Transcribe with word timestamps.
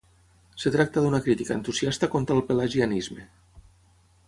Es 0.55 0.63
tracta 0.75 1.03
d'una 1.03 1.19
crítica 1.27 1.53
entusiasta 1.59 2.11
contra 2.15 2.39
el 2.39 2.43
pelagianisme. 2.49 3.29